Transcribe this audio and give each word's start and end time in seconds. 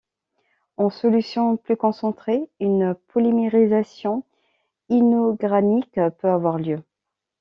En 0.77 0.89
solutions 0.89 1.57
plus 1.57 1.77
concentrées, 1.77 2.49
une 2.59 2.95
polymérisation 3.09 4.23
inorganique 4.89 5.99
peut 6.19 6.27
avoir 6.29 6.57
lieu. 6.57 6.81